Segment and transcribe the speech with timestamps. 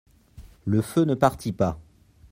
[0.65, 1.79] Le feu ne partit pas.